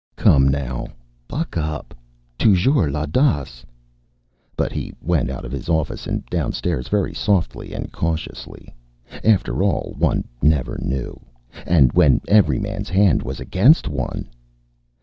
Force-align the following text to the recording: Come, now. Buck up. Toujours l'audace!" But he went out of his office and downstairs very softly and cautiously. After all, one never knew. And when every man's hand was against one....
Come, 0.15 0.47
now. 0.47 0.87
Buck 1.27 1.57
up. 1.57 1.93
Toujours 2.39 2.91
l'audace!" 2.91 3.63
But 4.57 4.71
he 4.71 4.91
went 4.99 5.29
out 5.29 5.45
of 5.45 5.51
his 5.51 5.69
office 5.69 6.07
and 6.07 6.25
downstairs 6.25 6.87
very 6.87 7.13
softly 7.13 7.71
and 7.75 7.91
cautiously. 7.91 8.73
After 9.23 9.61
all, 9.61 9.93
one 9.99 10.23
never 10.41 10.79
knew. 10.81 11.19
And 11.67 11.93
when 11.93 12.19
every 12.27 12.57
man's 12.57 12.89
hand 12.89 13.21
was 13.21 13.39
against 13.39 13.87
one.... 13.87 14.27